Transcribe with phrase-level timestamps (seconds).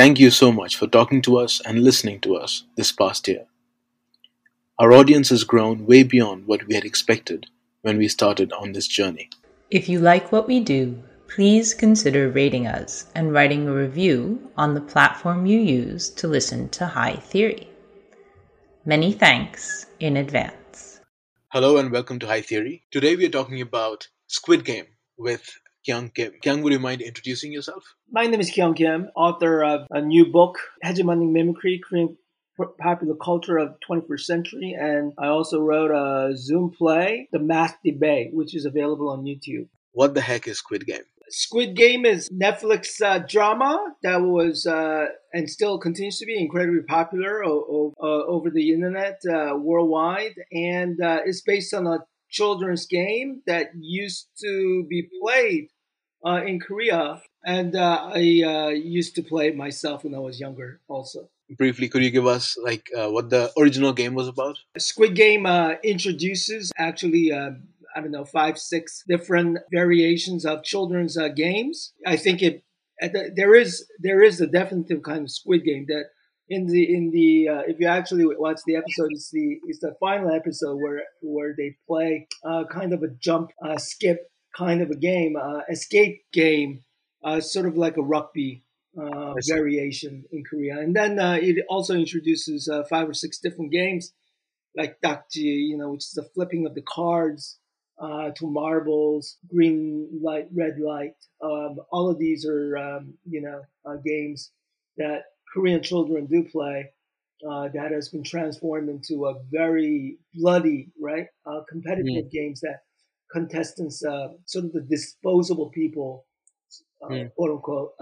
[0.00, 3.44] Thank you so much for talking to us and listening to us this past year.
[4.78, 7.48] Our audience has grown way beyond what we had expected
[7.82, 9.28] when we started on this journey.
[9.68, 10.98] If you like what we do,
[11.28, 16.70] please consider rating us and writing a review on the platform you use to listen
[16.70, 17.68] to High Theory.
[18.86, 21.02] Many thanks in advance.
[21.48, 22.84] Hello and welcome to High Theory.
[22.90, 24.86] Today we are talking about Squid Game
[25.18, 25.46] with
[25.86, 26.32] Kyung Kim.
[26.42, 27.84] Kyung, would you mind introducing yourself?
[28.10, 32.16] My name is Kyung Kim, author of a new book, Hegemonic Mimicry, Korean
[32.78, 38.34] Popular Culture of 21st Century, and I also wrote a Zoom play, The Math Debate,
[38.34, 39.68] which is available on YouTube.
[39.92, 41.02] What the heck is Squid Game?
[41.32, 46.82] Squid Game is Netflix uh, drama that was uh, and still continues to be incredibly
[46.82, 51.98] popular o- o- uh, over the internet uh, worldwide, and uh, it's based on a
[52.30, 55.68] children's game that used to be played
[56.24, 60.38] uh, in Korea, and uh, I uh, used to play it myself when I was
[60.38, 61.28] younger, also.
[61.56, 64.58] Briefly, could you give us like uh, what the original game was about?
[64.78, 65.46] Squid Game
[65.82, 67.32] introduces actually
[67.94, 71.92] I don't know, five, six different variations of children's uh, games.
[72.06, 72.62] I think it
[73.34, 76.06] there is there is a definitive kind of Squid Game that
[76.50, 79.94] in the in the uh, if you actually watch the episode, it's the it's the
[80.00, 84.90] final episode where where they play uh, kind of a jump, uh, skip kind of
[84.90, 86.82] a game, uh, escape game,
[87.24, 88.64] uh, sort of like a rugby
[89.48, 90.78] variation in Korea.
[90.78, 94.12] And then it also introduces five or six different games
[94.76, 97.58] like dakji, you know, which is the flipping of the cards
[98.00, 101.14] uh, to marbles, green light, red light.
[101.42, 104.50] Um, all of these are, um, you know, uh, games
[104.96, 106.90] that Korean children do play.
[107.48, 112.30] Uh, that has been transformed into a very bloody, right, uh, competitive mm.
[112.30, 112.80] games that
[113.32, 116.26] contestants, uh, sort of the disposable people,
[117.02, 117.32] mm.
[117.34, 117.92] quote unquote,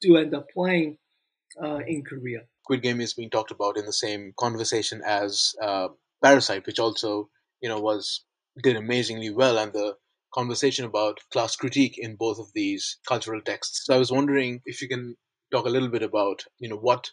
[0.00, 0.96] do end up playing
[1.86, 2.38] in Korea.
[2.64, 5.54] Squid Game is being talked about in the same conversation as
[6.22, 7.28] Parasite, which also,
[7.60, 8.24] you know, was
[8.62, 9.96] did amazingly well and the
[10.32, 13.82] conversation about class critique in both of these cultural texts.
[13.84, 15.16] So I was wondering if you can
[15.50, 17.10] talk a little bit about, you know, what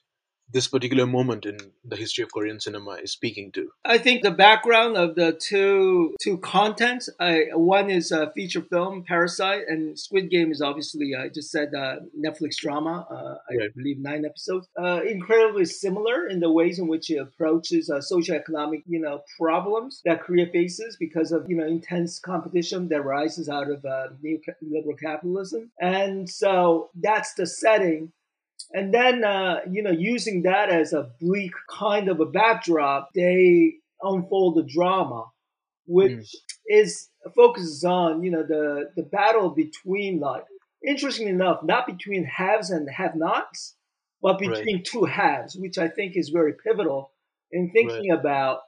[0.49, 3.69] this particular moment in the history of Korean cinema is speaking to?
[3.83, 7.09] I think the background of the two two contents.
[7.19, 11.73] I, one is a feature film, Parasite, and Squid Game is obviously I just said
[11.75, 13.05] uh, Netflix drama.
[13.09, 13.75] Uh, I right.
[13.75, 14.67] believe nine episodes.
[14.81, 20.01] Uh, incredibly similar in the ways in which it approaches uh, socioeconomic you know problems
[20.05, 24.99] that Korea faces because of you know intense competition that rises out of uh, neoliberal
[24.99, 28.13] capitalism, and so that's the setting
[28.73, 33.75] and then, uh, you know, using that as a bleak kind of a backdrop, they
[34.01, 35.25] unfold the drama,
[35.85, 36.35] which mm.
[36.67, 40.43] is focuses on, you know, the, the battle between, like,
[40.85, 43.75] interestingly enough, not between haves and have nots,
[44.21, 44.85] but between right.
[44.85, 47.11] two halves, which I think is very pivotal
[47.51, 48.19] in thinking right.
[48.19, 48.59] about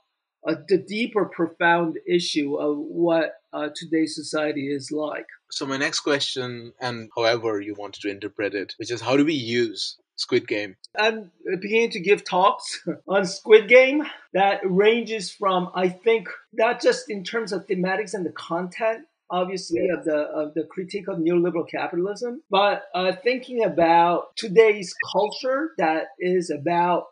[0.48, 5.28] uh, the deeper, profound issue of what uh, today's society is like.
[5.51, 9.25] So, my next question, and however you wanted to interpret it, which is how do
[9.25, 10.75] we use Squid Game?
[10.98, 11.31] I'm
[11.62, 14.04] beginning to give talks on Squid Game
[14.34, 19.88] that ranges from, I think, not just in terms of thematics and the content, obviously
[19.90, 26.07] of the of the critique of neoliberal capitalism, but uh, thinking about today's culture that
[26.19, 27.06] is about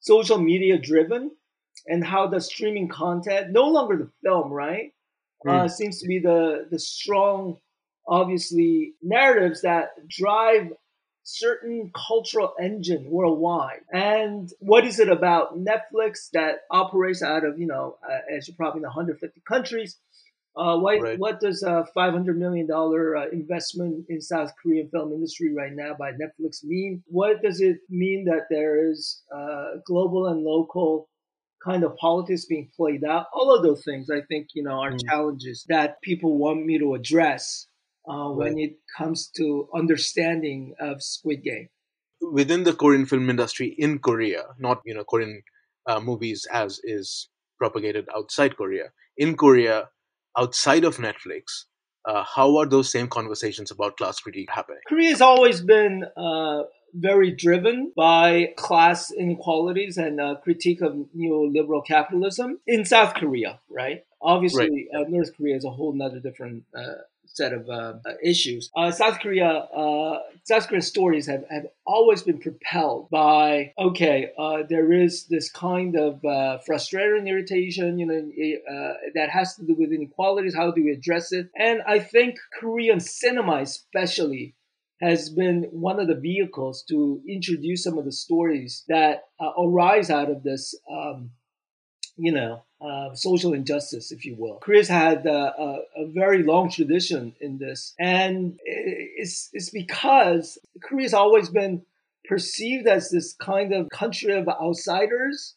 [0.00, 1.30] social media driven
[1.86, 4.92] and how the streaming content, no longer the film, right,
[5.46, 5.50] mm.
[5.50, 7.56] uh, seems to be the the strong,
[8.06, 10.72] obviously narratives that drive
[11.24, 13.80] certain cultural engine worldwide.
[13.92, 18.54] And what is it about Netflix that operates out of, you know, uh, as you
[18.54, 19.98] probably know, 150 countries?
[20.54, 21.18] Uh, what, right.
[21.18, 26.10] what does a $500 million uh, investment in South Korean film industry right now by
[26.12, 27.02] Netflix mean?
[27.06, 31.08] What does it mean that there is uh, global and local
[31.64, 33.26] kind of politics being played out?
[33.32, 35.00] All of those things, I think, you know, are mm.
[35.08, 37.68] challenges that people want me to address
[38.08, 38.36] uh, right.
[38.36, 41.68] when it comes to understanding of Squid Game.
[42.20, 45.42] Within the Korean film industry in Korea, not you know Korean
[45.86, 47.28] uh, movies as is
[47.58, 48.90] propagated outside Korea.
[49.16, 49.88] In Korea,
[50.36, 51.64] outside of Netflix,
[52.04, 54.80] uh, how are those same conversations about class critique happening?
[54.88, 56.62] Korea has always been uh,
[56.94, 64.04] very driven by class inequalities and uh, critique of neoliberal capitalism in South Korea, right?
[64.20, 65.06] Obviously, right.
[65.06, 67.02] Uh, North Korea is a whole nother different uh,
[67.34, 68.70] set of uh, issues.
[68.76, 74.62] Uh, South Korea, uh, South Korean stories have, have always been propelled by okay, uh,
[74.68, 79.74] there is this kind of uh, frustration, irritation, you know, uh, that has to do
[79.78, 80.54] with inequalities.
[80.54, 81.48] How do we address it?
[81.56, 84.54] And I think Korean cinema, especially.
[85.00, 89.24] Has been one of the vehicles to introduce some of the stories that
[89.58, 91.32] arise out of this um,
[92.22, 94.58] you know, uh, social injustice, if you will.
[94.62, 101.14] Korea's had uh, a, a, very long tradition in this, and it's it's because Korea's
[101.14, 101.82] always been
[102.24, 105.56] perceived as this kind of country of outsiders,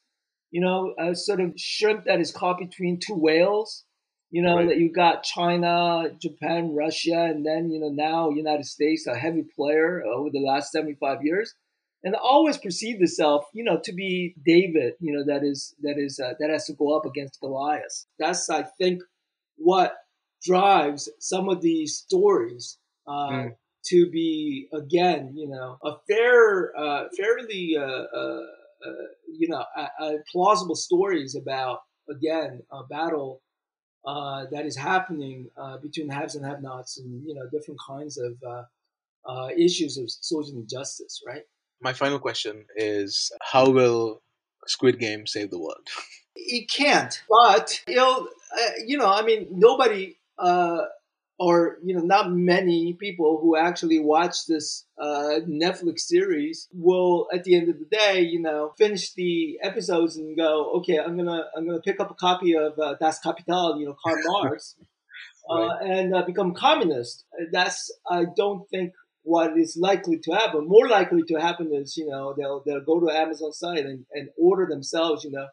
[0.49, 3.83] you know, a sort of shrimp that is caught between two whales.
[4.31, 4.69] You know right.
[4.69, 9.43] that you got China, Japan, Russia, and then you know now United States, a heavy
[9.55, 11.53] player over the last seventy five years
[12.05, 16.19] and always perceived itself, you know, to be David, you know, that is that is
[16.19, 18.05] uh, that has to go up against Goliath.
[18.19, 19.01] That's I think
[19.57, 19.95] what
[20.43, 23.55] drives some of these stories uh, mm.
[23.87, 28.41] to be again, you know, a fair, uh, fairly, uh, uh,
[28.85, 29.65] uh, you know,
[30.31, 33.41] plausible stories about again a battle.
[34.05, 35.49] that is happening
[35.81, 38.33] between haves and have-nots, and you know different kinds of
[39.57, 41.41] issues of social injustice, right?
[41.85, 44.23] My final question is how will
[44.65, 45.87] Squid Game save the world?
[46.37, 48.27] It can't, but it'll,
[48.59, 50.81] uh, you know, I mean, nobody, uh,
[51.39, 57.45] or, you know, not many people who actually watch this uh, Netflix series will, at
[57.45, 61.45] the end of the day, you know, finish the episodes and go, okay, I'm gonna,
[61.55, 64.75] I'm gonna pick up a copy of uh, Das Kapital, you know, Karl Marx,
[65.49, 65.89] uh, right.
[65.89, 67.23] and uh, become communist.
[67.53, 68.91] That's, I don't think
[69.25, 70.67] what is likely to happen.
[70.67, 74.29] More likely to happen is, you know, they'll they'll go to Amazon site and, and
[74.37, 75.47] order themselves, you know,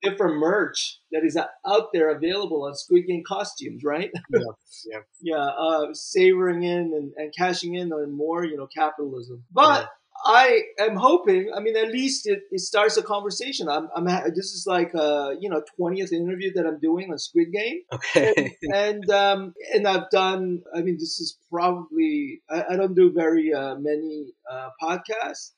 [0.00, 4.10] different merch that is out there available on Game costumes, right?
[4.32, 4.40] Yeah,
[4.86, 5.44] yeah, yeah.
[5.44, 9.44] Uh, savoring in and, and cashing in on more, you know, capitalism.
[9.52, 9.88] But.
[10.24, 11.50] I am hoping.
[11.54, 13.68] I mean, at least it, it starts a conversation.
[13.68, 14.04] I'm, I'm.
[14.34, 17.80] This is like a you know twentieth interview that I'm doing on Squid Game.
[17.92, 18.32] Okay.
[18.36, 20.62] And and, um, and I've done.
[20.74, 22.42] I mean, this is probably.
[22.50, 25.52] I, I don't do very uh, many uh, podcasts,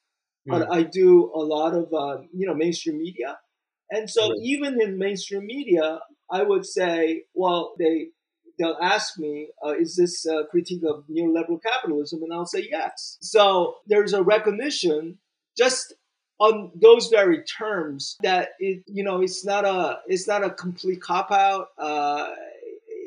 [0.46, 0.50] mm.
[0.50, 3.38] but I do a lot of uh, you know mainstream media.
[3.90, 6.00] And so even in mainstream media,
[6.30, 8.08] I would say, well, they
[8.58, 12.22] they'll ask me, uh, is this a critique of neoliberal capitalism?
[12.22, 13.18] And I'll say yes.
[13.20, 15.18] So there's a recognition
[15.56, 15.94] just
[16.40, 21.00] on those very terms that it, you know, it's not a, it's not a complete
[21.00, 21.68] cop out.
[21.78, 22.28] Uh,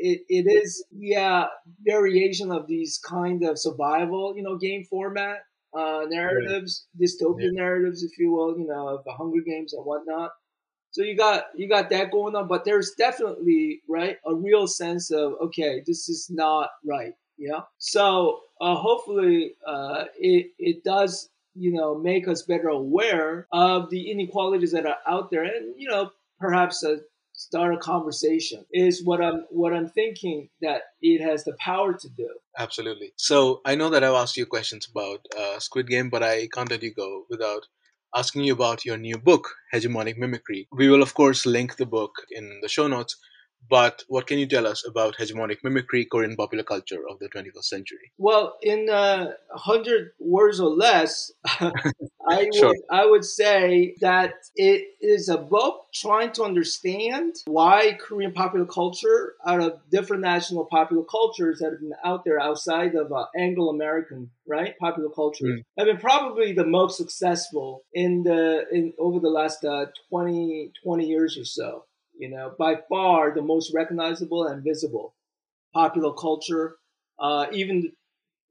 [0.03, 1.45] it, it is, yeah,
[1.85, 5.39] variation of these kind of survival, you know, game format
[5.73, 7.07] uh, narratives, right.
[7.07, 7.61] dystopian yeah.
[7.61, 10.31] narratives, if you will, you know, of the Hunger Games and whatnot.
[10.91, 15.09] So you got you got that going on, but there's definitely right a real sense
[15.11, 17.13] of okay, this is not right.
[17.37, 17.61] Yeah.
[17.77, 24.11] So uh, hopefully uh, it it does you know make us better aware of the
[24.11, 26.97] inequalities that are out there, and you know perhaps uh,
[27.33, 32.09] start a conversation is what I'm what I'm thinking that it has the power to
[32.09, 32.29] do.
[32.57, 33.13] Absolutely.
[33.15, 36.69] So I know that I've asked you questions about uh, Squid Game, but I can't
[36.69, 37.65] let you go without
[38.15, 40.67] asking you about your new book, Hegemonic Mimicry.
[40.71, 43.15] We will, of course, link the book in the show notes.
[43.69, 47.63] But what can you tell us about hegemonic mimicry, Korean popular culture of the 21st
[47.69, 48.11] century?
[48.17, 51.31] Well, in uh, 100 words or less,
[52.29, 52.69] I, Sure.
[52.69, 58.65] would, I would say that it is a book trying to understand why Korean popular
[58.65, 63.25] culture, out of different national popular cultures that have been out there outside of uh,
[63.37, 65.63] Anglo American, right, popular culture, Mm.
[65.77, 71.07] have been probably the most successful in the in over the last uh, 20, 20
[71.07, 71.85] years or so.
[72.21, 75.15] You know, by far the most recognizable and visible
[75.73, 76.77] popular culture,
[77.19, 77.93] uh, even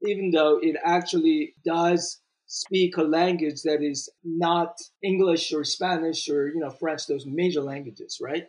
[0.05, 6.49] even though it actually does speak a language that is not English or Spanish or
[6.49, 8.47] you know French, those major languages, right?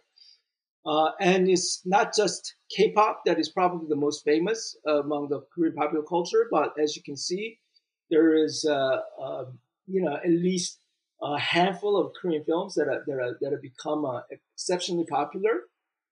[0.85, 5.77] Uh, and it's not just K-pop that is probably the most famous among the Korean
[5.77, 7.61] popular culture, but as you can see,
[8.11, 9.45] there is uh, uh,
[9.87, 10.81] you know at least
[11.23, 15.53] a handful of Korean films that are, that are, that have become uh, exceptionally popular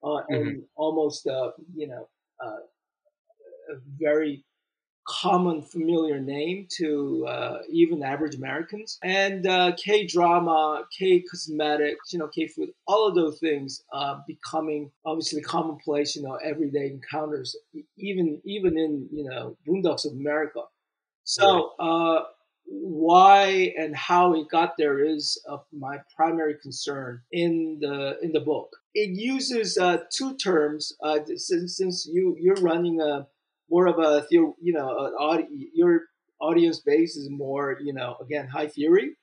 [0.03, 2.07] uh, and almost uh, you know
[2.43, 2.59] uh,
[3.69, 4.43] a very
[5.07, 8.97] common familiar name to uh, even average Americans.
[9.03, 14.19] And uh, K drama, K cosmetics, you know, K food, all of those things uh,
[14.27, 17.55] becoming obviously commonplace, you know, everyday encounters,
[17.97, 20.61] even even in you know boondocks of America.
[21.23, 21.71] So.
[21.79, 22.23] Uh,
[22.73, 28.39] why and how it got there is uh, my primary concern in the in the
[28.39, 28.69] book.
[28.93, 33.27] It uses uh, two terms uh, since since you you're running a
[33.69, 36.01] more of a you know audi- your
[36.39, 39.17] audience base is more you know again high theory.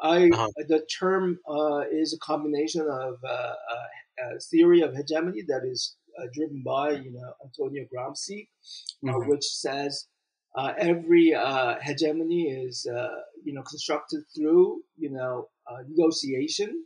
[0.00, 0.52] I Uh-huh.
[0.56, 3.54] the term uh, is a combination of uh,
[4.18, 8.48] a theory of hegemony that is uh, driven by you know Antonio Gramsci,
[9.08, 9.28] uh, Mhm.
[9.28, 10.08] which says
[10.54, 13.08] uh, every uh, hegemony is uh,
[13.44, 16.84] you know constructed through you know uh, negotiation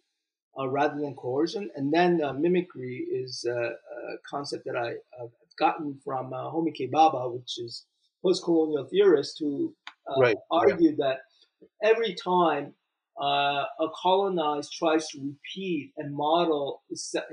[0.58, 4.88] uh, rather than coercion, and then uh, mimicry is uh, a concept that I,
[5.20, 6.88] have gotten from uh, K.
[6.88, 7.84] Bhabha, which is
[8.22, 9.74] post-colonial theorist who
[10.08, 10.58] uh, Right, yeah.
[10.58, 11.20] argued that
[11.82, 12.74] every time
[13.20, 16.82] uh, a colonized tries to repeat and model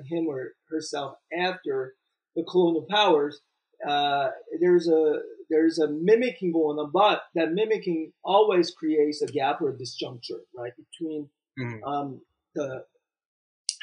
[0.06, 1.96] him or herself after
[2.36, 3.42] the colonial powers,
[3.88, 9.62] uh, there's a there's a mimicking going on, but that mimicking always creates a gap
[9.62, 11.84] or a disjuncture, right, between Mhm.
[11.86, 12.22] um,
[12.56, 12.86] the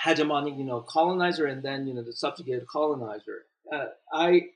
[0.04, 3.46] hegemonic, you know, colonizer and then you know the subjugated colonizer.
[3.72, 4.50] Uh, I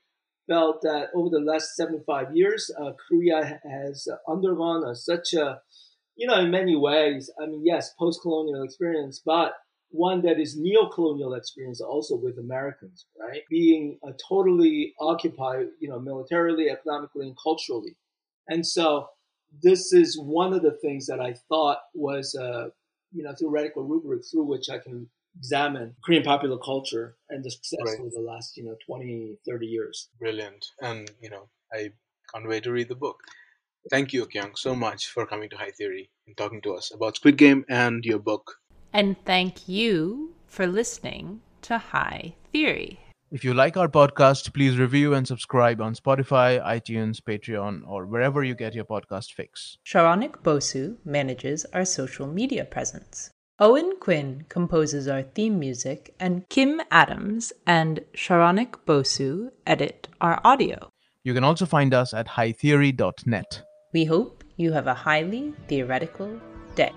[0.47, 5.61] felt that over the last 75 years, uh, Korea has undergone a, such a,
[6.15, 7.31] you know, in many ways.
[7.41, 9.53] I mean, yes, post-colonial experience, but
[9.89, 13.41] one that is neo-colonial experience also with Americans, right?
[13.49, 17.95] Being uh, totally occupied, you know, militarily, economically, and culturally.
[18.47, 19.07] And so
[19.63, 22.69] this is one of the things that I thought was, uh,
[23.13, 27.79] you know, theoretical rubric through which I can examine Korean popular culture and the success
[27.85, 27.99] Right.
[27.99, 30.09] over the last, you know, 20, 30 years.
[30.19, 30.65] Brilliant.
[30.81, 31.91] And, you know, I
[32.33, 33.21] can't wait to read the book.
[33.89, 37.17] Thank you, Kyung, so much for coming to High Theory and talking to us about
[37.17, 38.55] Squid Game and your book.
[38.95, 42.97] And thank you for listening to High Theory.
[43.29, 48.41] If you like our podcast, please review and subscribe on Spotify, iTunes, Patreon, or wherever
[48.41, 49.77] you get your podcast fix.
[49.85, 53.31] Saronik Bosu manages our social media presence.
[53.59, 60.89] Owen Quinn composes our theme music, and Kim Adams and Saronik Bosu edit our audio.
[61.25, 63.61] You can also find us at hightheory.net.
[63.91, 66.39] We hope you have a highly theoretical
[66.75, 66.93] day.